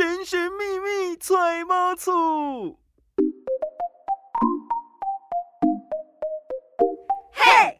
[0.00, 2.74] 神神秘秘揣猫醋。
[7.30, 7.78] 嘿，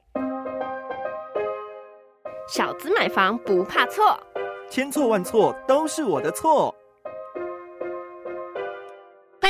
[2.47, 4.21] 小资买房不怕错，
[4.69, 6.75] 千错万错都是我的错。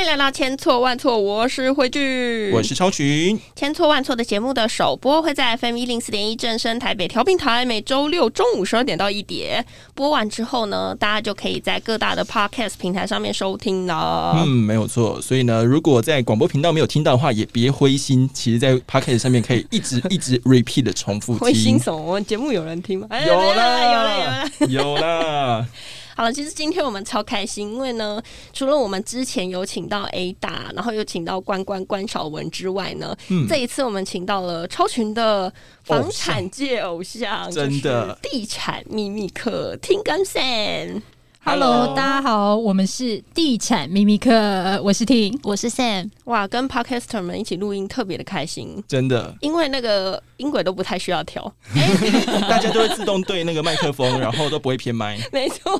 [0.01, 3.39] 欢迎来到千错万错，我是慧聚，我是超群。
[3.55, 9.63] 千错万错的节目的首播会在 FM 一零四点一正声台北调频台，每周六中午十二点到一点。
[9.93, 14.33] 播完之后呢，大家就可以在各大的 Podcast 平台上面收听了。
[14.39, 15.21] 嗯，没有错。
[15.21, 18.27] 所以呢，如果在广播频道没有听到的话，也别灰心。
[18.33, 21.41] 其实，在 Podcast 上面可以一直 一直 repeat 的重复听。
[21.41, 22.01] 灰心什么？
[22.01, 23.07] 我们节目有人听吗？
[23.23, 25.67] 有啦，有啦，有啦，有啦。
[26.15, 28.21] 好了，其实今天我们超开心，因为呢，
[28.53, 35.51] 除了我们之前有请到 A 大，然后又请到关关关晓雯之外呢，嗯，这一次我们请到了超群的
[35.83, 38.17] 房产界偶像，真的。
[38.21, 41.01] 地产秘密课听跟 Sam。
[41.43, 51.41] Hello，大家好，我们是地产秘密课，我是听，我是 Sam，哇，跟 Podcaster 们一起录音特别的开心，真的，因为那个音轨都不太需要调，
[52.49, 55.79] 大家都会自动对那个麦克风，然后都不会偏麦， 没错。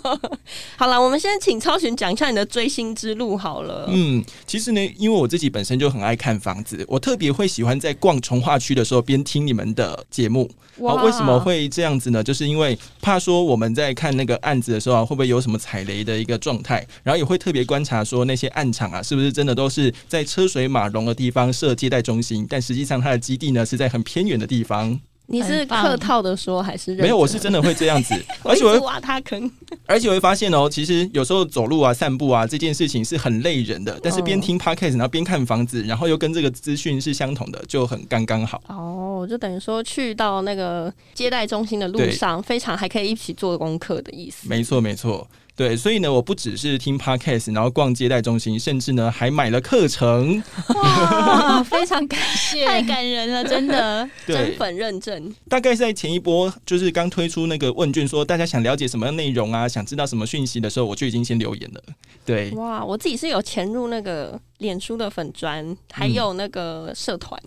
[0.78, 3.88] 好了，我们现在请超群讲一下你的追星之路好了。
[3.90, 10.50] 嗯，其实呢，因为我自己本身就很爱看房子，我特别会喜欢在逛从化区的时候边听你们的节目。
[10.78, 12.24] 哇，为什么会这样子呢？
[12.24, 16.86] 就是因为怕说我们在看那个案子的时候啊，会不会有什么踩雷的一个状态？
[17.04, 25.00] 然后也会特别观察说那些案场啊，是不是真的都是在车水马龙的地方设接待中心，但实际上它的基地呢是在很偏远的地方。
[25.28, 27.16] 你是客套的说还是没有？
[27.16, 28.14] 我是真的会这样子，
[28.44, 29.50] 而且我会挖他坑。
[29.86, 38.62] 而且我会发现哦，其实有时候走路啊、散步啊这件事情是很累人的，但是边听 podcast 然后边看房子，然后又跟这个资讯是相同的，就很刚刚好。
[38.68, 44.50] 哦，就等于说去到那个接待中心的路上，非常还可以一起做功课的意思。
[44.50, 45.26] 没错，没错。
[45.56, 50.42] 对，所以呢，我不只是听 podcast，然后逛接待中心，甚至呢还买了课程。
[50.70, 55.34] 哇，非常感谢，太感人了，真的， 真粉认证。
[55.50, 61.82] 大概在前一波就是刚推出那个问卷，说大家想了解什么内容啊，想知道什么讯息的时候，我就已经先留言了。
[62.26, 67.40] 对，哇，我自己是有潜入那个脸书的粉砖，还有那个社团。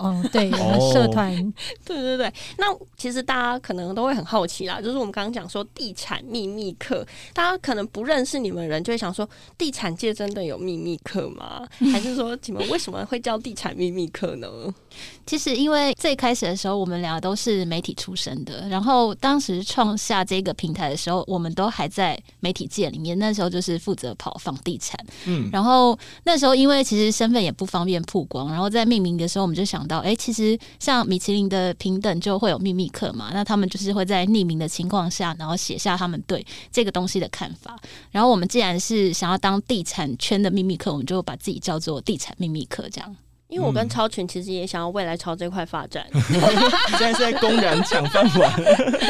[0.00, 0.50] 哦，对，
[0.92, 1.30] 社团，
[1.84, 2.32] 对对对。
[2.56, 2.66] 那
[2.96, 9.28] 其实大家可能都会很好奇啦，就是我们刚刚讲说地产秘密课，大家可能不认识你们人，就会想说，
[9.58, 11.68] 地产界真的有秘密课吗？
[11.92, 14.48] 还是说你们为什么会叫地产秘密课呢？
[15.26, 29.86] 其实因为最开始的时候，我们俩都是媒体出身的，然后当时创下这个平台的时候，我们都还在媒体界里面，那时候就是负责跑房地产，嗯，然后那时候因为其实身份也不方便曝光，然后在命名的时候，我们就想。
[29.90, 37.76] 到哎，其实像米其林的平等就会有秘密课嘛，那他们就是会在匿名的情况下，然后写下他们对这个东西的看法。
[38.12, 43.16] 然后我们既然是想要当地产圈的秘密课，我们就把自己叫做地产秘密课这样。
[43.50, 46.06] 因为我跟超群其实也想要未来朝这块发展，
[46.96, 48.52] 现在是在公然抢饭碗，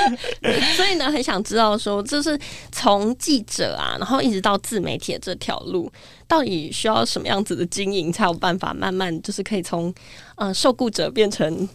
[0.77, 2.39] 所以呢，很想知道说，就是
[2.73, 5.93] 从记者啊，然后一直到自媒体的这条路，
[6.27, 9.93] 到底需要什么样子的经营，才有办法慢慢就是可以从
[10.37, 11.69] 嗯受雇者变成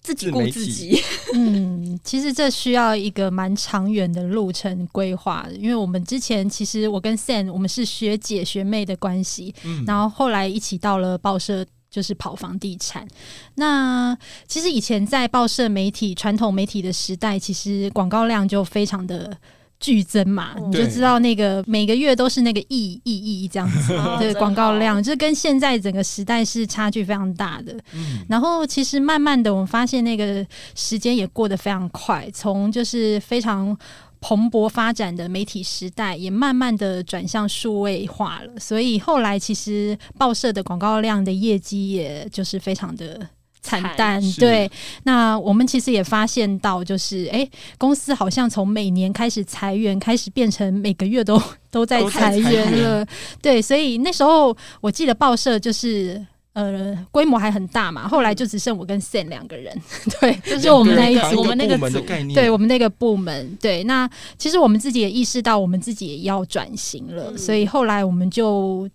[0.00, 1.02] 自己雇自己？
[1.34, 9.54] 嗯，其实这需要一个蛮长远的路程规划，因为我们之前其实我跟 Sam 我们是学姐学妹的关系，
[9.86, 11.66] 然后后来一起到了报社。
[11.96, 13.08] 就是跑房地产。
[13.54, 14.14] 那
[14.46, 19.34] 其实以前在报社媒体、传统媒体的时代，其实广告量就非常的
[19.80, 20.54] 剧增嘛。
[20.66, 27.74] 你就知道那个每个月都是那个亿亿亿这样子对广告量，就跟现在整个时代是差距非常大的。
[28.28, 33.74] 然后其实慢慢的，我们发现那个时间也过得非常快，从就是非常。
[34.20, 38.58] 蓬勃发展的媒体时代，也慢慢的转向数位化了。
[38.58, 43.28] 所以后来其实报社的广告量的业绩，也就是非常的
[43.60, 44.20] 惨淡。
[44.32, 44.70] 对，
[45.04, 51.40] 那我们其实也发现到，就是哎，公司好像从每年开始裁员，开始变成每个月都
[51.70, 53.06] 都在裁员了。
[53.40, 56.26] 对，所以那时候我记得报社就是。
[56.56, 59.78] 呃，规模还很大嘛，后来就只剩我跟 Sam 两个人，
[60.18, 62.00] 对，就是我们那一组，我们那个组，
[62.32, 64.08] 对我们那个部门，对，那
[64.38, 68.88] 其实我们自己也意识到，我们自己也要转型了，所以后来我们就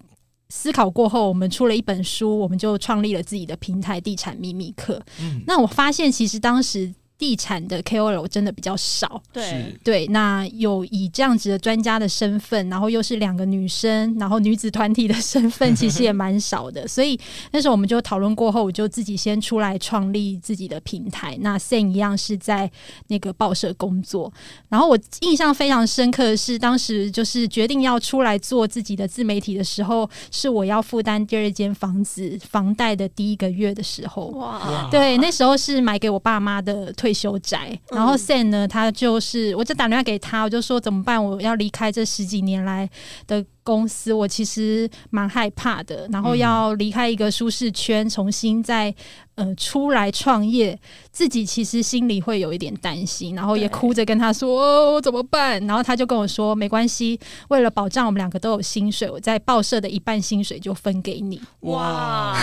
[0.50, 5.00] 思考过后，我们出了一本书，我们就创立了自己的平台——地产秘密课。
[5.22, 6.92] 嗯，那我发现，其实当时。
[7.22, 9.22] 地产的 KOL 真的比较少。
[9.32, 16.88] 对对，那有以这样子的专家的身份，然后又是两个女生，然后女子团体的身份， 其实也蛮少的。
[16.88, 17.20] 所以
[17.52, 21.38] 那时候我们就讨论过后，我就自己先出来创立自己的平台。
[21.42, 22.70] 那 Sen 一样是在
[23.10, 24.34] 那个报社工作。
[24.68, 34.26] 然后我印象非常深刻的是，当时就是决定要出来做自己的自媒体的时候，是我要负担第二间房子房贷的第一个月的时候。
[34.30, 37.78] 哇，对，那时候是买给我爸妈的退休宅。
[37.90, 41.24] 然后 Sam 呢，他就是，我就打电话给他，我就说怎么办？
[41.24, 42.90] 我要离开这十几年来
[43.28, 43.46] 的。
[43.64, 48.92] 公司我其实蛮害怕的，然后要离开一个舒适圈，重新再
[49.36, 50.78] 呃出来创业，
[51.12, 55.64] 自己其实心里会有一点担心，然后也哭着跟他说怎么办？
[55.68, 57.20] 然后他就跟我说没关系，
[57.50, 61.40] 为了保障我们两个都有薪水，我在报社的一半薪水就分给你。
[61.60, 62.36] 哇！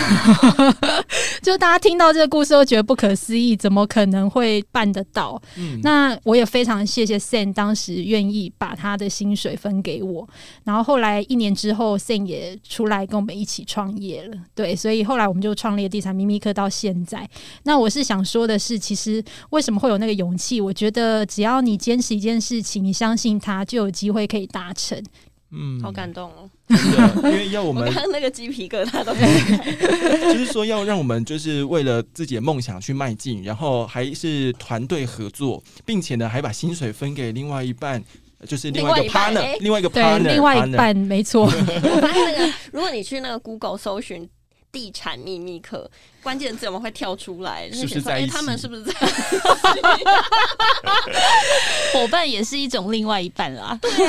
[1.41, 5.41] 就大家听到这个故事都觉得不可思议，怎么可能会办得到？
[5.57, 10.27] 嗯，那我也非常谢谢 Sam 当时愿意把他的薪水分给我，
[10.63, 11.19] 然后后来。
[11.29, 14.37] 一年之后，Sen 也出来跟我们一起创业了。
[14.55, 17.29] 对，所以后来我们就创立地产秘密课到现在。
[17.63, 20.59] 那我是想说的是，其实为什么会有那个勇气？
[20.59, 24.99] 我觉得只要你坚持一件事情，你相信它，就有机会可以达成。
[25.51, 26.49] 嗯，好感动哦！
[27.23, 29.13] 因为要我们看那个鸡皮疙瘩都，
[30.33, 38.03] 就是说要让我们就是为了自己的梦想去迈进，然后还是团队合作，并且呢还把薪水分给另外一半。
[38.47, 41.43] 就是另外一个 partner，另外一个 partner，另外一半没错。
[41.43, 44.25] 我发现那个，如果你去那个 Google 搜寻
[44.71, 45.89] “地产秘密课”，
[46.23, 48.93] 关键字我们会跳出来，是不是在他们是不是在？
[51.93, 53.77] 伙伴也是一种另外一半啦。
[53.81, 54.05] 对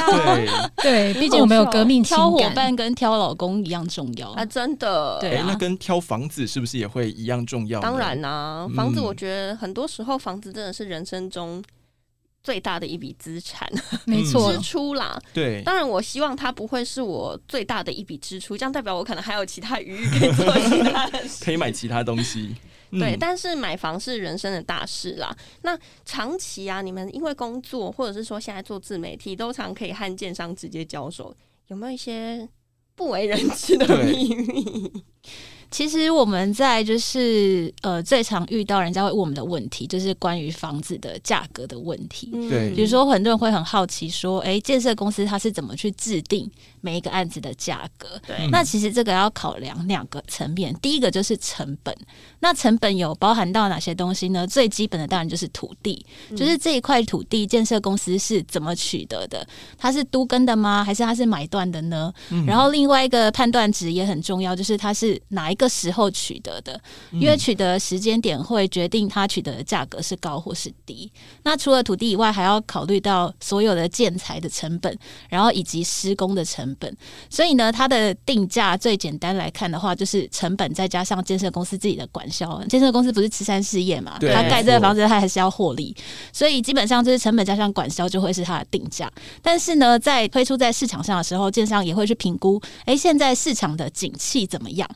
[0.46, 4.44] 啊，对，毕竟我们有革命挑伙伴跟挑老公一样重要啊！
[4.44, 7.80] 真的，对那跟挑房子是不是也会一样重要？
[7.80, 11.62] 当然啦，房子我觉得很多时候房子真的是人生中。
[12.42, 13.70] 最大的一笔资产，
[14.06, 15.20] 没错，支出啦。
[15.32, 22.54] 对，当然我希望它不会是我最大的一笔支出，这样代表我可能还有其他余裕可以做其他的， 可以买其他东西。
[22.98, 25.32] 对，但是买房是人生的大事啦。
[25.62, 31.32] 那长期啊，你们因为工作或者是说现在做自媒体，都常可以和建商直接交手，
[31.69, 32.48] 有没有一些
[32.96, 35.04] 不为人知的秘密？
[35.70, 42.28] 其实我们在就是呃最常遇到人家会问我们的问题，就是关于房子的价格的问题。
[42.49, 46.50] 对，比如说很多人会很好奇说，哎，建设公司它是怎么去制定
[46.81, 48.20] 每一个案子的价格？
[48.26, 51.96] 对，那其实这个要考量两个层面，第一个就是成本。
[52.40, 54.46] 那成本有包含到哪些东西呢？
[54.46, 59.46] 最基本的当然就是土地，就是这一块土地建设公司是怎么取得的？
[59.76, 60.82] 它是都跟的吗？
[60.82, 62.10] 还是它是买断的呢？
[62.46, 66.81] 然后另外一个判断值也很重要，就是它是哪一个时候取得的？
[67.12, 71.12] 因为取得时间点会决定它取得的价格是高或是低。
[71.42, 74.98] 那除了土地以外，还要考虑到所有的建材的成本，
[75.28, 76.96] 然后以及施工的成本。
[77.28, 82.29] 所以呢，它的定价最简单来看的话，就是成本再加上建设公司自己的管。
[82.30, 84.18] 销建设公司不是慈善事业嘛？
[84.20, 85.94] 他盖这个房子，他还是要获利，
[86.32, 89.10] 所以基本上就是成本加上管销就会是它的定价。
[89.42, 94.88] 但是呢，在推出在市场上的时候，建商也会去评估，哎，现在市场的景气怎么样？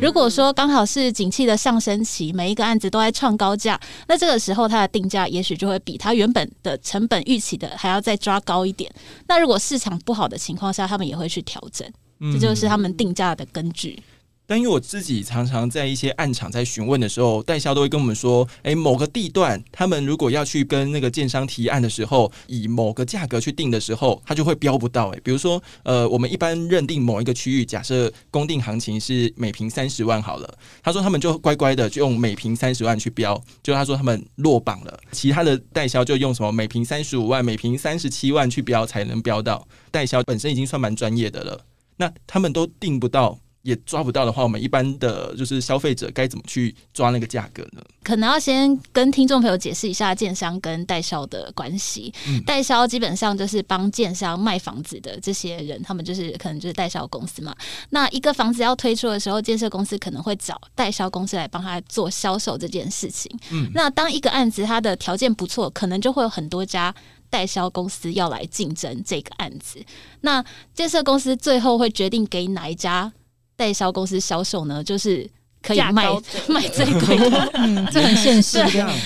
[0.00, 8.90] 如果说刚好是景气的上升期，每一个案子都在创高价，那这个时候它的定价也许就会比它原本的成本预期的还要再抓高一点。
[9.26, 11.86] 那如果市场不好的情况下，他们也会去调整，
[12.32, 14.02] 这就是他们定价的根据。
[14.48, 25.10] 但因为我自己常常在一些暗场在询问的时候，代销都会跟我们说：，哎，某个地段，他们如果要去跟那个建商提案的时候，以某个价格去定的时候，他就会标不到。
[25.10, 39.68] 哎，比如说，呃，我们一般认定某一个区域，假设公定行情是每平三十万好了，他说他们就乖乖的就用每平三十万去标，就他说他们落榜了，其他的代销就用什么每平三十五万、每平三十七万去标才能标到。
[39.90, 41.60] 代销本身已经算蛮专业的了，
[41.98, 43.38] 那他们都定不到。
[43.62, 47.82] 也抓不到的话，我们一般的就是消费者该怎么去抓那个价格呢？
[48.02, 52.12] 可能要先跟听众朋友解释一下建商跟代销的关系。
[52.46, 57.54] 代销基本上就是帮建商卖房子的这些人，他们就是可能就是代销公司嘛。
[57.90, 63.30] 那一个房子要推出的时候，建设公司可能会找代销公司来帮他做销售这件事情。
[63.50, 66.94] 嗯，那当一个案子它的条件不错，可能就会有很多家
[67.28, 69.84] 代销公司要来竞争这个案子。
[70.22, 73.12] 那建设公司最后会决定给哪一家？
[73.58, 75.28] 代销公司销售呢，就是
[75.60, 76.08] 可以卖
[76.48, 78.62] 卖最贵的， 嗯，这很现实，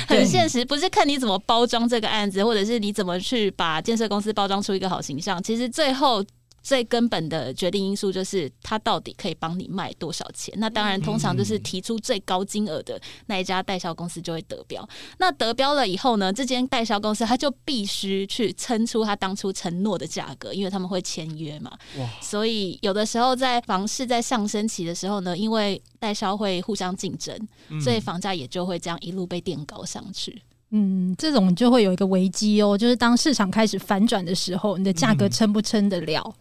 [0.06, 5.42] 很现实，不是看你怎么包装这个案子，或者是你怎么去把建设公司包装出一个好形象。
[5.42, 6.22] 其实最后
[6.62, 10.54] 最根本的决定因素就是他到底可以帮你卖多少钱。
[10.58, 14.88] 那当然，通常就是提出最高金额的那一家代销公司就会得标。
[15.18, 21.70] 那得标了以后呢，这间代销公司他就必须去撑出他当初承诺的价格，因为他们会签约嘛。
[21.98, 22.08] 哇！
[22.20, 27.36] 所以有的时候在房市在上升期的时候呢，因为代销会互相竞争，
[27.80, 30.42] 所以房价也就会这样一路被垫高上去。
[30.74, 36.34] 嗯，这种就会有一个危机哦，就是当市场开始反转的时候，你的价格撑不撑得了，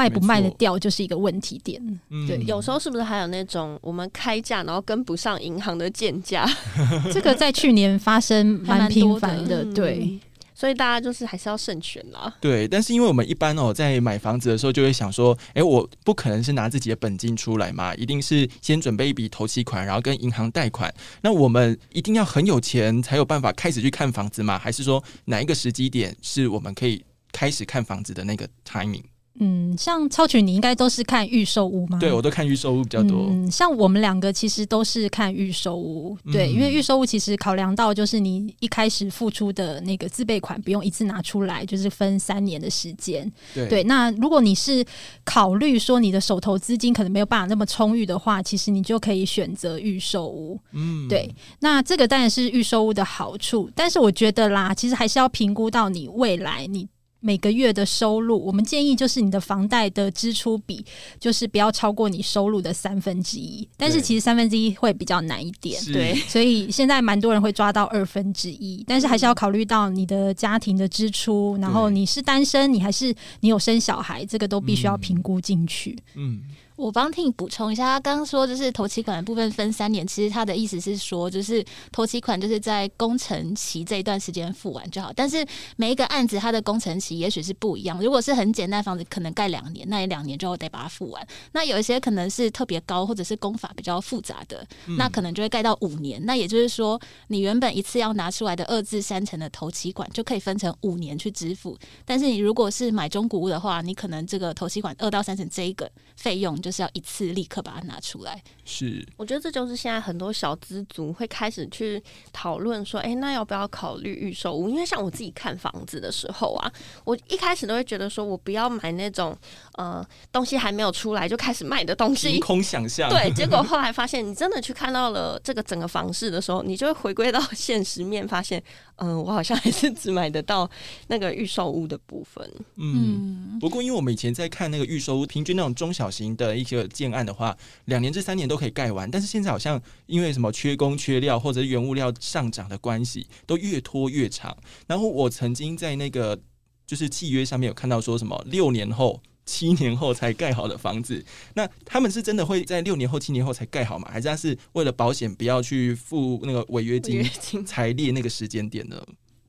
[0.00, 1.80] 卖不卖得掉，就是一个问题点。
[2.26, 6.48] 对，有时候是不是还有那种我们开价然后跟不上银行的建价？
[7.12, 10.18] 这个在去年发生蛮频繁的，对。
[10.52, 12.36] 所以大家就是还是要慎选啦。
[12.38, 20.92] 对，但是因为我们一般哦，在买房子的时候就会想说，哎，我不可能是拿自己的本金出来嘛，一定是先准备一笔头期款，然后跟银行贷款。
[21.22, 24.58] 那我们一定要很有钱才有办法开始去看房子吗？
[24.58, 27.02] 还是说哪一个时机点是我们可以
[27.32, 29.04] 开始看房子的那个 timing？
[29.42, 31.98] 嗯，像超群，你应该都是看预售屋吗？
[31.98, 33.26] 对，我都看预售屋比较多。
[33.30, 43.30] 嗯，像我们两个其实都是看预售屋，对，因为预售屋其实考量到就是你一开始付出的那个自备款不用一次拿出来，就是分三年的时间。
[43.54, 44.84] 对，那如果你是
[45.24, 50.60] 考虑说你的手头资金可能没有办法那么充裕的话，其实你就可以选择预售屋。
[50.72, 56.86] 嗯，对，那这个当然是预售屋的好处，但是我觉得啦，其实还是要评估到你未来你。
[57.20, 60.84] 每个月的收入，我们建议就是你的房贷的支出比，
[61.18, 63.66] 就是不要超过你收入的三分之一。
[63.76, 66.14] 但是其实三分之一会比较难一点，对。
[66.26, 75.98] 所以现在蛮多人会抓到二分之一，但是还是要考虑到你的家庭的支出，然后你是单身，你还是你有生小孩，这个都必须要评估进去。
[76.14, 76.40] 嗯。
[76.80, 85.12] 我帮替你补充一下，他刚刚说就是头期款的部分分三年，其实他的意思是说，就是头期款就是在工程期这一段时间付完就好。
[85.14, 85.46] 但是
[85.76, 91.26] 每一个案子它的工程期也许是不一样，如果是很简单房子，可能盖两年，那也两年之后得把它付完。
[91.52, 96.24] 那有一些可能是特别高或者是工法比较复杂的，那可能就会盖到五年。
[96.24, 101.76] 那也就是说，你原本一次要拿出来的二至三成的头期款就可以分成五年去支付。
[102.06, 106.69] 但是你如果是买中古屋的话，你可能这个头期款二到三成这一个费用就。
[106.70, 108.40] 就是要一次立刻把它拿出来。
[108.64, 112.00] 是，我觉得这就是现在很多小资族会开始去
[112.32, 114.68] 讨论说，哎，那要不要考虑预售屋？
[114.68, 116.72] 因为像我自己看房子的时候啊，
[117.04, 119.36] 我一开始都会觉得说我不要买那种
[119.72, 123.10] 呃东西还没有出来就开始卖的东西，凭空想象。
[123.10, 128.62] 对， 结果后来发现，你真的去看到了这个整个房市的时候，你就会回归到 现实面，发现，
[128.98, 130.70] 嗯，我好像还是只买得到
[131.08, 132.48] 那个预售屋的部分。
[132.76, 136.59] 嗯，不过因为我们以前在看那个预售屋，平均那种中小型的。
[136.60, 144.56] 一个建案的话，两年至三年都可以盖完，但是现在好像因为什么缺工缺料，或者原物料上涨的关系，都越拖越长。
[144.86, 146.38] 然后我曾经在那个
[146.86, 151.24] 就是契约上面有看到说什么六年后、七年后才盖好的房子，
[151.54, 154.08] 那他们是真的会在六年后、七年后才盖好吗？
[154.10, 159.00] 还是他是为了保险不要去付那个违约金才列那个时间点呢？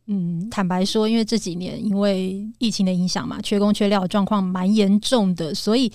[0.08, 5.90] 嗯，坦白说，因为这几年因为疫情的影响嘛，缺工缺料状况蛮严重的，所以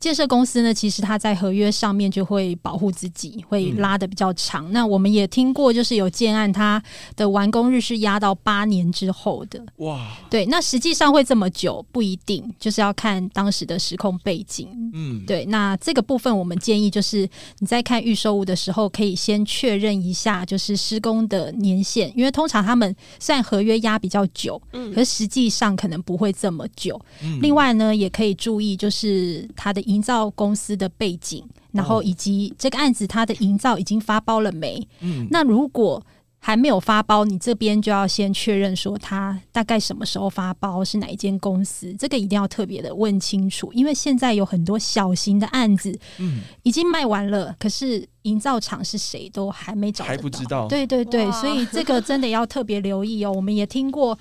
[0.00, 4.72] 建设公司呢，其实他在合约上面就会保护自己，会拉的比较长。
[4.72, 6.82] 那我们也听过，就是有建案，它
[7.14, 9.62] 的完工日是压到八年之后的。
[9.76, 14.68] 哇，对，那实际上会这么久不一定，就是要看当时的时空背景。
[14.94, 23.44] 嗯，对，那这个部分我们建议就是你在看预售物的时候，可以先确认一下，就是施工的年限，因为通常他们算。
[23.50, 27.00] 合约压比较久，嗯，可是实际上可能不会这么久。
[27.40, 34.80] 另外呢，也可以注意就是它的营造公司的背景，然后以及这个案子它的营造已经发包了没？
[35.00, 36.00] 嗯，那如果
[36.42, 53.30] 还没有发包，你这边就要先确认说他大概什么时候发包，是哪一间公司，这个一定要特别的问清楚，因为现在有很多小型的案子，嗯，已经卖完了，可是营造厂是谁都还没找，还不知道，对对对，所以这个真的要特别留意哦。
[53.30, 54.18] 我们也听过。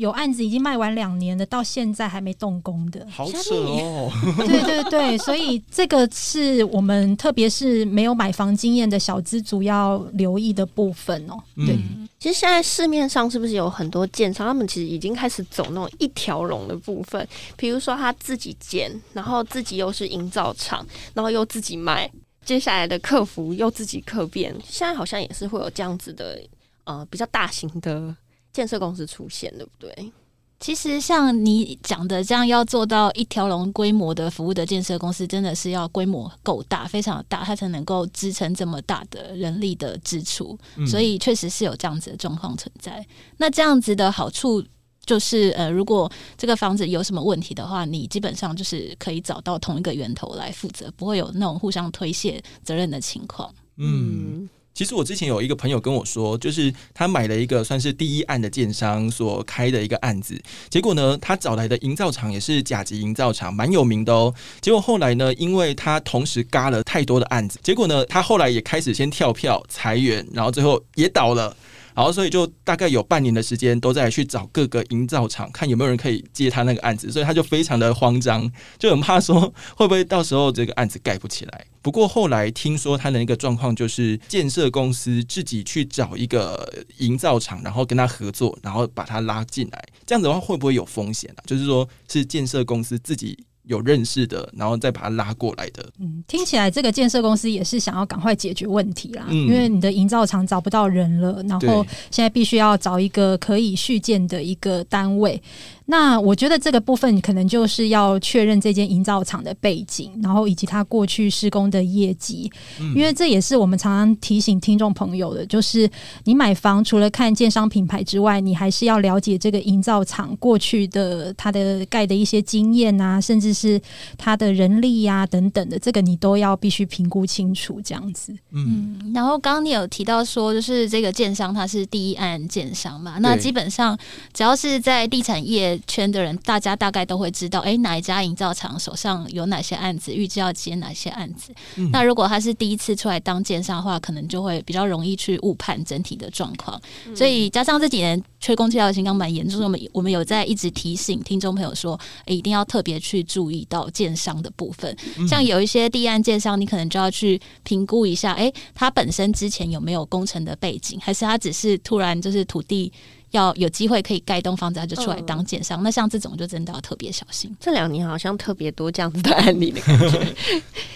[0.00, 4.10] 有案子已经卖完两年了，到现在还没动工的，好扯哦！
[4.48, 11.38] 对对对，所以这个是我们特别是没有买房经验的小资主要留意的部分哦。
[11.54, 11.76] 对，
[12.18, 17.28] 其实现在市面上是不是有很多建商，他们其实已经开始走那种一条龙的部分，
[17.58, 22.10] 比如说他自己建，然后自己又是营造厂，然后又自己卖，
[22.42, 26.40] 接下来的客服又自己客变，现在好像也是会有这样子的
[26.84, 28.16] 呃比较大型的。
[28.52, 30.12] 建设公司出现，对不对？
[30.58, 40.58] 其实像你讲的这样，要做到一条龙规模的服务的建设公司，真的是要规模够大，非常大，它才能够支撑这么大的人力的支出。
[40.86, 43.06] 所以确实是有这样子的状况存在。
[43.38, 44.64] 那这样子的好处。
[45.06, 53.52] 就是呃，如果这个房子有什么问题的话，你基本上就是可以找到同一个源头来负责，不会有那种互相推卸责任的情况。
[53.78, 54.48] 嗯。
[54.72, 64.34] 其实我之前有一个朋友跟我说，就是他买了一个算是第一案的建商所开的一个案子，结果呢，他找来的营造厂也是甲级营造厂，蛮有名的哦。
[64.60, 71.54] 结果后来呢，因为他同时嘎了太多的案子，结果呢，他后来也开始先跳票裁员，然后最后也倒了。
[71.94, 79.40] 然后，所以就大概有半年的时间都在去找各个营造厂，看有没有人可以接他那个案子，所以他就非常的慌张，就很怕说
[79.76, 81.66] 会不会到时候这个案子盖不起来。
[81.82, 89.82] 不过后来听说他的那个状况就是建设公司自己去找一个营造厂，然后跟他合作，然后把他拉进来。
[90.06, 91.40] 这样子的话会不会有风险啊？
[91.46, 93.38] 就是说是建设公司自己。
[93.70, 95.88] 有认识的，然后再把他拉过来的。
[96.00, 105.40] 嗯，听起来这个建设公司也是想要赶快解决问题啦，因为你的营造厂找不到人了，然后现在必须要找一个可以续建的一个单位。
[105.86, 112.48] 那我觉得这个部分可能就是要确认这间营造厂的背景，然后以及它过去施工的业绩，
[112.94, 115.90] 因为这也是我们常常提醒听众朋友的，就是
[116.24, 123.80] 你买房除了看建商品牌之外，你还是要了解这个营造厂过去的它的盖的一些经验啊，甚至是
[124.16, 128.32] 它的人力呀等等的，这个你都要必须评估清楚这样子。
[128.52, 133.98] 嗯，然后刚刚你有提到说，就是这个建商它是第一案建商嘛，那基本上
[134.32, 135.79] 只要是在地产业。
[135.86, 141.52] 圈的人，大家大概都会知道，哎，哪一家营造厂手上有哪些案子，预计要接哪些案子。
[141.92, 146.80] 那如果他是第一次出来当建商的话，可能就会比较容易去误判整体的状况。
[147.14, 154.96] 所以加上这几年缺工、缺料情况蛮严重，我们我们有在一直提醒听众朋友说，哎，一定要特别去注意到建商的部分。
[155.28, 162.92] 像有一些地案建商，你可能就要去评估一下，哎，他本身之前有没有工程的背景，还是他只是突然就是土地。
[163.30, 165.82] 要有机会可以盖栋房子，他就出来当建商。
[165.82, 167.54] 那像这种就真的要特别小心。
[167.60, 170.34] 这两年好像特别多这样子的案例的感觉。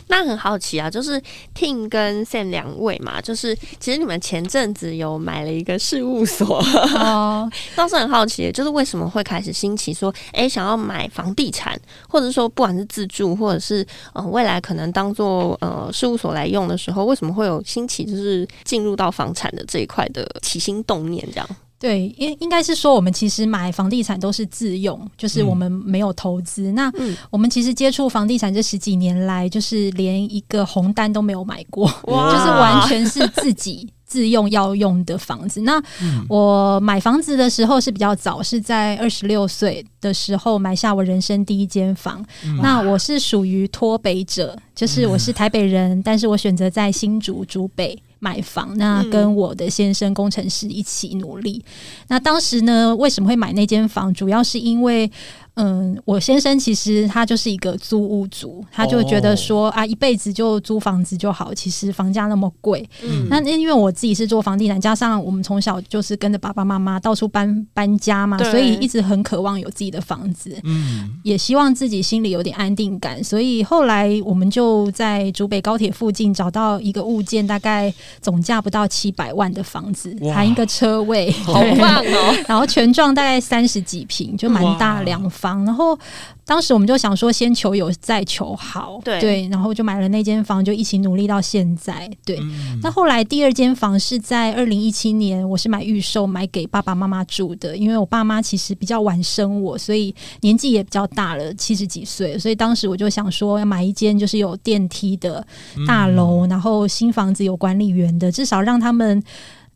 [0.09, 1.21] 那很好奇啊，就是
[1.55, 6.59] Tim 跟 Sam 两位嘛，就是其实你们前阵子有买了一个事务所
[6.99, 21.49] 哦， 倒是很好奇，就是为什么会开始兴起说，哎，想要买房地产，或者说不管是自住，或者是呃未来可能当做呃事务所来用的时候，为什么会有兴起，就是进入到房产的这一块的起心动念这样？
[21.85, 26.73] 对，应应该是说，我们其实买房地产都是自用，就是我们没有投资。
[26.73, 26.91] 那
[27.29, 35.61] 我们其实接触房地产这十几年来，就是连一个红单都没有买过，就是完全是自己 自用要用的房子。
[35.61, 35.79] 那
[36.27, 42.25] 我买房子的时候是比较早，是在二十六岁的时候买下我人生第一间房。
[42.62, 48.03] 那我是属于脱北者，就是我是台北人，但是我选择在新竹竹北。
[48.25, 51.63] 买房，那跟我的先生工程师一起努力。
[52.09, 54.13] 那当时呢，为什么会买那间房？
[54.15, 55.11] 主要是因为。
[55.57, 61.53] 嗯，我先生其实他就是一个租屋族，他就觉得说啊，一辈子就租房子就好。
[61.55, 73.23] 其实房价那么贵，嗯，那因为我自己是做房地产，加上我们从小就是跟着爸爸妈妈到处搬搬家嘛，所以一直很渴望有自己的房子，嗯，也希望自己心里有点安定感。
[73.23, 82.37] 所以后来我们就在竹北高铁附近找到一个物件，大概总价不到七百万的房子，含一个车位，好棒哦。
[82.49, 85.14] 然后全幢大概三十几平，就蛮大两。
[85.35, 85.98] 房，然后
[86.46, 92.11] 当时我们就想说，先求有再求好，对，然后就买了那间房，就一起努力到现在。
[92.24, 92.38] 对，
[92.83, 105.46] 那后来第二间房是在二零一七年，我是买预售买给爸爸妈妈住的，因为我爸妈其实比较晚生我，所以年纪也比较大了，七十几岁，所以当时我就想说，要买一间就是有电梯的
[105.87, 109.22] 大楼，然后新房子有管理员的，至少让他们。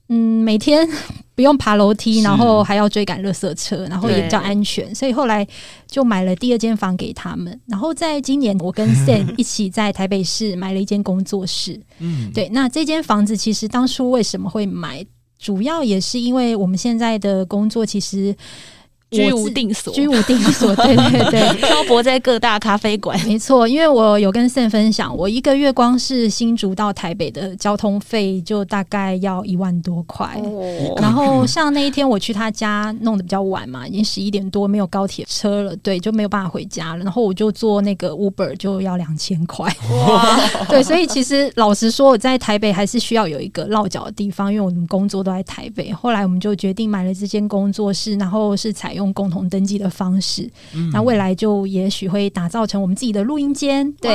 [0.08, 0.88] 嗯，每天
[1.34, 5.46] 不用爬楼梯，然后还要追赶垃圾车，然后也比较安全，所以后来
[5.86, 7.58] 就买了第二间房给他们。
[7.66, 11.80] 然后在今年，我跟 Sam 一起在台北市买了一间工作室。
[11.98, 15.04] 嗯，对，那这间房子其实当初为什么会买，
[15.38, 18.34] 主要也是因为我们现在的工作其实。
[19.10, 23.66] 居无定所，居无定所，对对对， 漂泊在各大咖啡馆，没错。
[23.66, 30.38] 因为我有跟 Sam 分享，我一个月光是新竹到台北的交通费就大概要一万多块。
[30.98, 37.02] 然后像那一天我去他家弄的比较晚嘛，已经十一点多，没有高铁车了，对，就没有办法回家了。
[37.02, 39.74] 然后我就坐那个 Uber 就要两千块。
[40.06, 45.90] 哇， 对，所以其实老实说，我在台北还是需要有一个落脚的地方，因为我们工作都在台北。
[45.94, 48.97] 后来我们就决定买了这间工作室，然后是采。
[48.98, 50.50] 用共同登记的方式。
[50.92, 53.90] 那未来就也许会打造成我们自己的录音间。
[53.92, 54.14] 对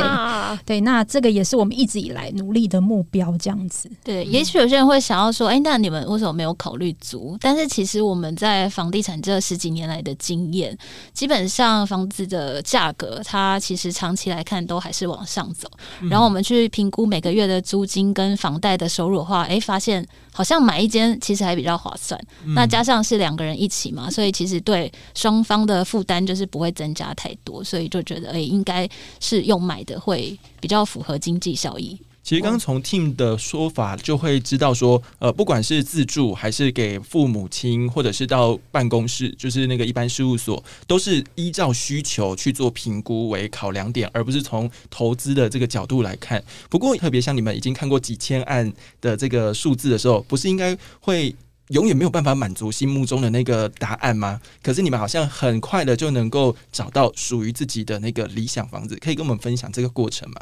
[0.66, 3.90] 对，那这个也是我们一直以来努力的目标，这样子。
[4.04, 7.38] 对，也许有些人会想要说，哎，那你们为什么没有考虑租？
[7.40, 10.78] 但是其实我们在房地产这十几年来的经验，
[11.14, 15.68] 基本上房子的价格，它其实长期来看都还是往上走。
[16.10, 20.06] 然后我们去评估每个月的租金跟房贷的收入的话，哎，发现。
[20.36, 22.20] 好像买一间其实还比较划算，
[22.56, 31.96] 那加上是两个人一起嘛，所以其实对对双方的负担就是不会增加太多，所以就觉得哎，应该是用买的会比较符合经济效益。
[32.24, 46.44] 其实刚从 Team 的说法就会知道说，呃，不管是自住还是给父母亲，或者是到办公室，就是那个一般事务所，都是依照需求去做评估为考量点，而不是从投资的这个角度来看。
[46.68, 51.36] 不过，特别像你们已经看过几千案的这个数字的时候，不是应该会
[51.74, 54.40] 永远没有办法满足心目中的那个答案吗？
[54.62, 60.40] 可是你们好像很快的就能够找到属于自己的那个理想房子，可以跟我们分享这个过程吗？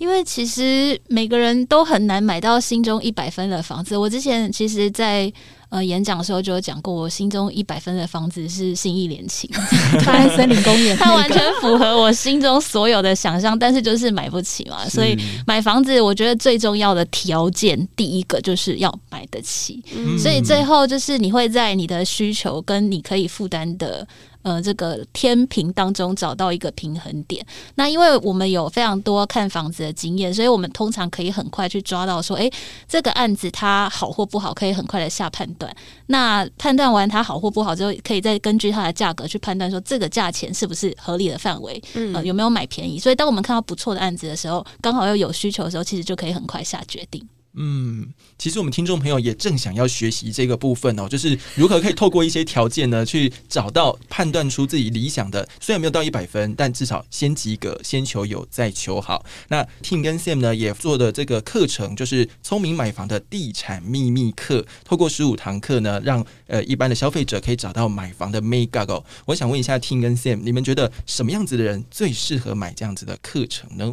[0.00, 3.94] 因为其实每个人都很难买到心中一百分的房子。
[3.94, 5.30] 我之前其实，在
[5.68, 9.48] 呃演讲的时候就有讲过，我心中一百分的房子是信义联勤，
[10.02, 14.88] 在森林公园， 它完全符合我心中所有的想象，但是就是买不起嘛。
[14.88, 15.14] 所以
[15.46, 19.84] 买房子，我觉得最重要的条件，第一个就是要买得起。
[20.18, 24.08] 所以最后就是你会在你的需求跟你可以负担的。
[24.42, 27.44] 呃，这个天平当中找到一个平衡点。
[27.74, 32.50] 那因为我们有非常多看房子的经验，所以我们通常可以很快去抓到说，哎，
[32.88, 35.74] 这个案子它好或不好，可以很快的下判断。
[36.06, 41.82] 那判断完它好或不好之后，可以再根据它的价格去判断说这个价钱是不是合理的范围，
[42.14, 42.98] 呃，有没有买便宜。
[42.98, 47.22] 所以当我们看到不错的案子的时候，刚好又有需求的时候，其实就可以很快下决定。
[47.54, 48.08] 嗯，
[48.38, 59.26] 其实我们听众朋友也正想要学习这个部分哦，就是如何可以透过一些条件呢，去找到判断出自己理想的，虽然没有到一百分，但至少先及格，先求有，再求好。
[59.48, 69.04] 那 Tim 跟 Sam 呢也做的这个课程，就是聪明买房的地产秘密课，透过十五堂课呢，让呃一般的消费者可以找到买房的 Make Up。
[69.26, 73.92] 我想问一下 Tim 跟 Sam，你们觉得什么样子的人最适合买这样子的课程呢？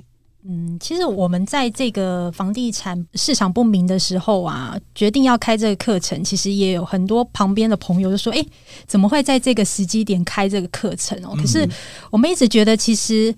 [0.50, 8.46] 嗯，其实我们在这个房地产市场不明的时候啊，决定要开这个课程，其实也有很多旁边的朋友就说：“哎，
[8.86, 11.68] 怎么会在这个时机点开这个课程哦？”可是
[12.10, 13.36] 我们一直觉得，其实。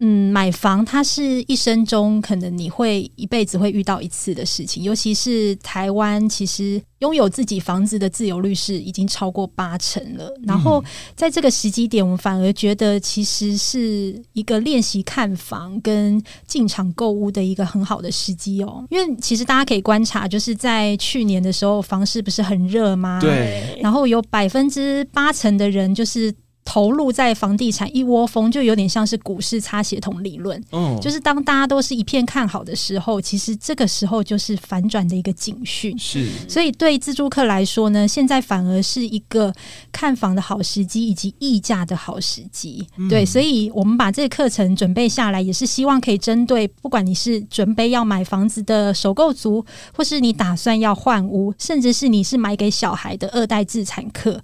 [0.00, 10.30] 嗯，买房它是一生中可能你会一辈子会遇到一次的事情，尤其是台湾，其实拥有自己房子的自由率是已经超过八成了。
[10.42, 10.82] 然后
[11.14, 18.84] 在这个时机点，我们反而觉得其实是一个练习看房跟进场购物的一个很好的时机哦。
[18.90, 23.20] 因为其实大家可以观察，就是在去年的时候，房市不是很热吗？
[23.20, 23.78] 对。
[23.80, 26.34] 然后有百分之八成的人就是。
[26.74, 30.60] 投入在房地产一窝蜂，就有点像是股市擦鞋桶理论。
[30.72, 35.96] 嗯，就是当大家都是一片看好的时候，其实这个时候就是反转的一个警讯。
[35.96, 39.54] 是，所以对自住客来说呢，现在反而是一个
[39.92, 42.84] 看房的好时机，以及溢价的好时机。
[43.08, 49.64] 对，所以我们把这个课程准备下来，也是希望可以针对不管你是准备要买房子的首购族，
[49.96, 54.42] 或是你打算要换屋，甚至是你是买给小孩的二代自产客。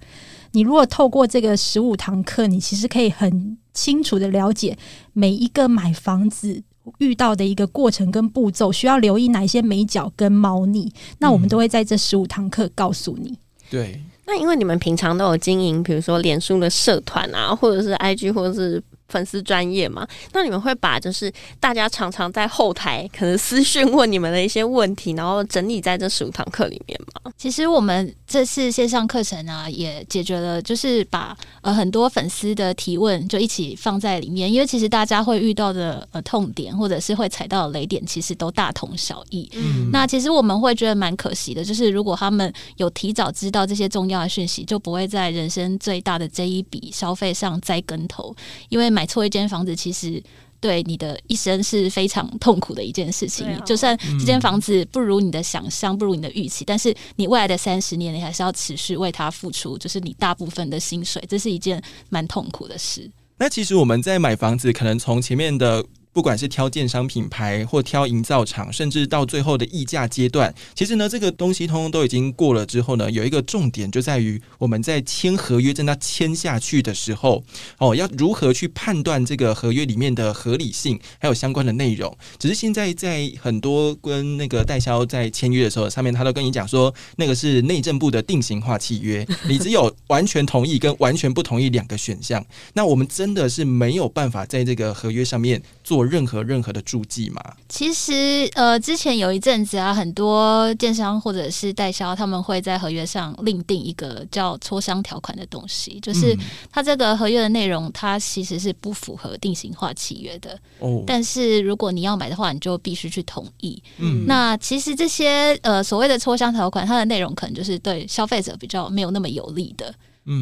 [0.53, 4.77] 你如果透过这个十五堂课，你其实可以很清楚的了解
[5.13, 6.63] 每一个买房子
[6.99, 10.93] 遇到的一个过程跟步骤，需要留意哪些美角跟猫腻。
[11.19, 13.39] 那我们都会在这十五堂课告诉你。
[13.71, 18.83] 对，那因为你们平常都有经营，比如说脸书的社团啊，或者是 IG，或者是。
[19.11, 20.07] 粉丝专业嘛？
[20.33, 27.33] 那你们会把就是大家常常在后台可能私讯问你们的一些问题，然后整理在这十五堂课里面吗？
[27.37, 39.51] 其实我们这次线上课程啊，也解决了，就是把呃很多粉丝的提问就一起放在里面，因为其实大家会遇到的呃痛点，或者是会踩到的雷点，其实都大同小异。
[39.55, 48.35] 嗯，那其实我们会觉得蛮可惜的，就是如果他们有提早知道这些重要的讯息，就不会在人生最大的这一笔消费上栽跟头，
[48.69, 50.23] 因为买错一间房子，其实
[50.61, 53.47] 对你的一生是非常痛苦的一件事情。
[53.65, 63.11] 就算这间房子不如你的想象，不如你的预期，但是你未来的三十年，你还是要持续为它付出，就是你大部分的薪水，这是一件蛮痛苦的事。
[63.39, 65.83] 那其实我们在买房子，可能从前面的
[66.13, 77.43] 不管是挑建商品牌或挑营造厂，甚至到最后的议价阶段，其实呢，这个东西通通都已经过了之后呢，有一个重点就在于我们在签合约，真的签下去的时候，
[77.79, 82.17] 哦，要如何去判断这个合约里面的合理性，还有相关的内容。
[82.39, 92.45] 只是现在在很多跟那个代销在签约的时候，上面他都跟你讲说，那个是内政部的定型化契约， 你只有完全同意跟完全不同意两个选项。
[92.75, 97.43] 那我们真的是没有办法在这个合约上面做任何任何的注记吗？
[97.69, 106.33] 其实，呃，之前有一阵子啊，很多电商或者是代销，他们会在合约上另定一个叫磋商条款的东西，就是
[106.71, 110.57] 它这个合约的内容，它其实是不符合定型化契约的。
[110.79, 113.83] 哦，但是如果你要买的话，你就必须去同意。
[113.99, 119.93] 嗯，那其实这些呃所谓的磋商条款，它的内容可能就是对消费者比较没有那么有利的。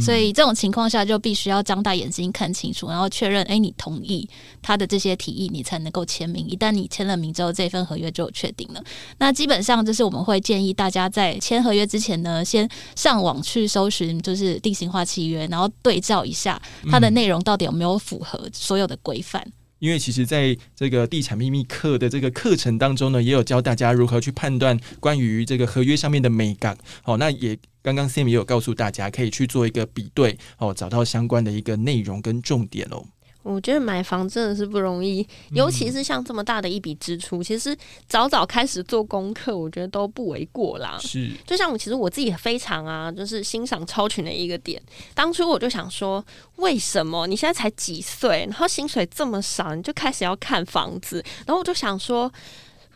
[0.00, 4.28] 所以这种情况下，就必须要张大眼睛看清楚，然后确认，哎，你同意
[4.60, 6.46] 他的这些提议，你才能够签名。
[6.46, 8.82] 一旦你签了名之后，这份合约就确定了。
[9.18, 19.42] 那基本上就是我们会建议大家在签合约之前呢，先上网去搜寻，就是定型化契约，然后对照一下它的内容到底有没有符合所有的规范。
[19.78, 26.76] 因为其实在这个地产秘密课的这个课程当中呢，也有教大家如何去判断关于这个合约上面的美感。
[27.02, 33.04] 好，那也刚刚 Sam 也有告诉大家，可以去做一个比对，哦，找到相关的一个内容跟重点哦。
[33.48, 40.98] 我觉得买房真的是不容易，尤其是像这么大的一笔支出，其实早早开始做功课，我觉得都不为过啦。
[41.00, 44.80] 是，就像我其实我自己非常啊，就是欣赏超群的一个点。
[45.14, 46.24] 当初我就想说，
[46.56, 51.24] 为什么你现在才几岁，然后薪水这么少，你就开始要看房子？
[51.46, 52.30] 然后我就想说。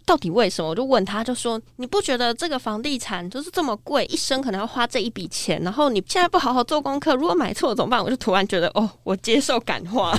[0.04, 0.68] 到底为什么？
[0.70, 8.02] 我就问他，就说你不觉得这个房地产就是这么贵，一生可能要花这一笔钱，然后你现在不好好做功课，如果买错怎么办？
[8.02, 10.12] 我就突然觉得，哦，我接受感化。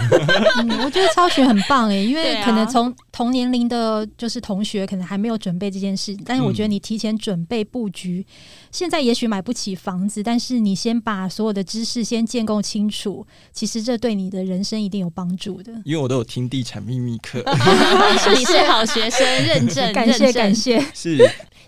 [0.60, 8.26] 嗯我觉得超学很棒诶，因为可能从同年龄的，就是同学可能还没有准备这件事，但是我觉得你提前准备布局，
[8.72, 15.72] 现在也许买不起房子，但是你先把所有的知识先建构清楚，其实这对你的人生一定有帮助的。
[15.84, 17.43] 因为我都有听地产秘密课，
[18.36, 19.72] 你是好学生，认。
[19.93, 21.17] 感谢感谢，是。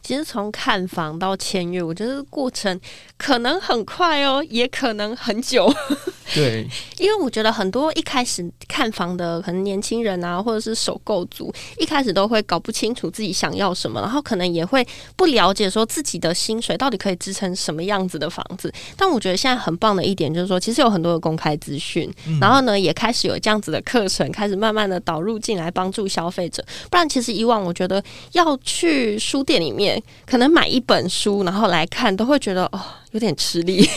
[0.05, 2.79] 其实从看房到签约，我觉得过程
[3.17, 5.73] 可能很快哦，也可能很久。
[6.35, 6.67] 对，
[6.99, 18.71] 因为我觉得很多一开始看房的可能年轻人啊，或者是首购族，一开始都会搞不清楚自己想要什么，然后可能也会不了解说自己的薪水到底可以支撑什么样子的房子。
[18.95, 26.63] 但我觉得现在很棒的一点就是说，其实有很多的公开资讯，然后呢，也开始有这样子的课程，开始慢慢的导入进来帮助消费者。
[26.91, 29.94] 不然，其实以往我觉得要去书店里面。
[30.25, 32.81] 可能买一本书，然后来看，都会觉得哦
[33.11, 33.83] 有点吃力。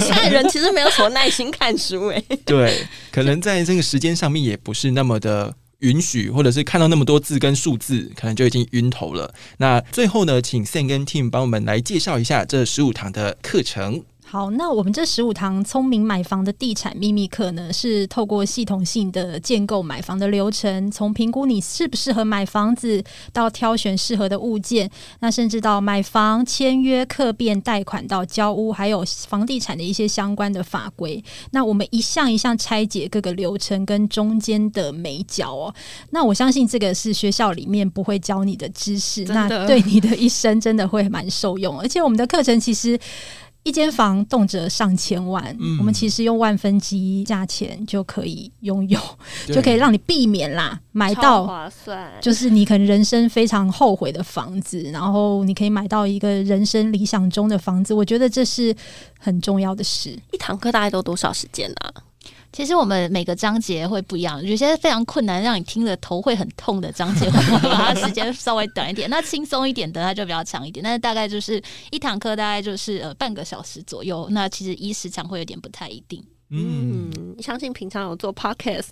[0.00, 2.24] 现在人其实没有什么耐心看书诶。
[2.44, 9.32] 对，可能在这个时间上面也不是那么的允许，或者是看到那么多字跟数字，可能就已经晕头了。
[9.58, 14.02] 那最后呢，请 Sam 跟 Team 帮我们来介绍一下这十五堂的课程。
[14.30, 31.24] 好，那我们这十五堂聪明买房的地产秘密课呢，是透过系统性的建构买房的流程，从评估你适不适合买房子，到挑选适合的物件，那甚至到买房、签约、客变、贷款到交屋，还有房地产的一些相关的法规。
[31.52, 35.74] 那我们一项一项拆解各个流程跟中间的美角哦。
[36.10, 41.80] 那我相信这个是学校里面不会教你的知识，那对你的一生真的会蛮受用。
[41.80, 43.00] 而且我们的课程其实。
[43.68, 45.44] 一间房动辄上千万，
[45.78, 48.98] 我们其实用万分之一价钱就可以拥有，
[49.46, 57.92] 就可以让你避免啦买到划算，就是你可能人生非常后悔的房子，然后你可以买到一个人生理想中的房子。
[57.92, 58.74] 我觉得这是
[59.18, 60.18] 很重要的事。
[60.32, 61.87] 一堂课大概都多少时间呢？
[62.52, 70.82] 其实我们每个章节会不一样，有些非常困难，让你听了头会很痛的章节，我们把它时间稍微短一点；那轻松一点的，它就比较长一点。
[70.82, 74.26] 但是大概就是一堂课大概就是呃半个小时左右。
[74.30, 76.24] 那其实一时长会有点不太一定。
[76.50, 78.88] 嗯，相信平常有做 podcast。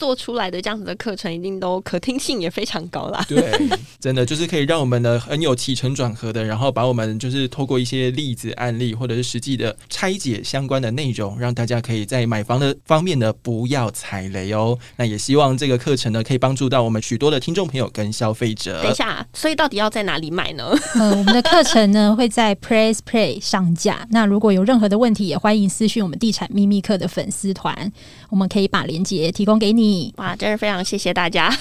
[0.00, 3.22] 做出来的这样子的课程，一定都可听性也非常高啦。
[3.28, 3.52] 对，
[4.00, 14.78] 真的就是可以让我们呢很有起承转合的，然后把我们就是透过一些例子案例，或者是实际的拆解相关的内容，让大家可以在买房的方面呢不要踩雷哦。
[14.96, 18.82] 那也希望这个课程呢可以帮助到我们许多的听众朋友跟消费者。
[18.82, 20.74] 等一下，所以到底要在哪里买呢？
[20.94, 24.06] 呃，我们的课程呢会在 Press Play 上架。
[24.10, 27.92] 那如果有任何的问题，也欢迎私讯我们地产秘密课的粉丝团，
[28.30, 29.89] 我们可以把链接提供给你。
[29.90, 30.14] 蜜。
[30.18, 31.50] 哇，真是非常谢谢大家。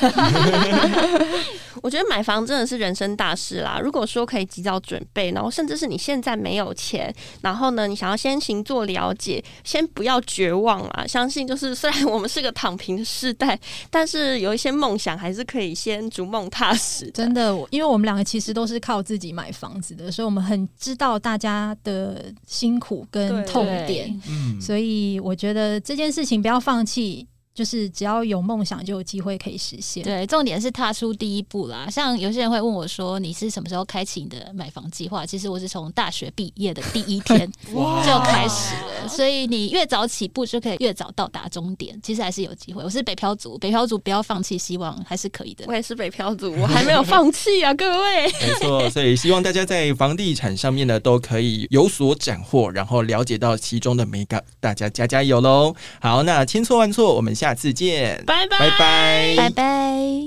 [1.81, 3.79] 我觉得买房真的是人生大事啦。
[3.81, 11.07] 如果说可以及早准备，然后甚至是你现在没有钱，然后呢，你想要先行做了解，先不要绝望啊！
[11.07, 13.57] 相信就是虽然我们是个躺平的时代，
[13.89, 17.09] 但是有一些梦想还是可以先逐梦踏实。
[17.11, 24.13] 真的，因为我们两个其实都是靠自己买房子的，所以我们很知道大家的辛苦跟痛点。
[24.27, 27.25] 嗯，所以我觉得这件事情不要放弃。
[27.59, 30.01] 就是只要有梦想，就有机会可以实现。
[30.01, 31.89] 对，重点是踏出第一步啦。
[31.91, 39.09] 像有些人会问我说：“你是什么时候开启你的买房计划？”其实我是从大学毕业的第一天 就开始了。
[39.09, 41.99] 所以你越早起步，就可以越早到达终点。
[42.01, 42.81] 其实还是有机会。
[42.81, 45.65] 我是北漂族，北漂族不要放弃希望，还是可以的。
[45.67, 48.23] 我也是北漂族，我还没有放弃啊，各位。
[48.41, 54.41] 没错，所以希望大家在房地产上面呢，都可以有所斩获，然后了解到其中的美感。
[54.61, 55.75] 大家加加油喽！
[55.99, 58.59] 好，那千错万错，我们下次见，拜拜。
[58.59, 59.35] 拜拜。
[59.35, 60.19] 拜拜。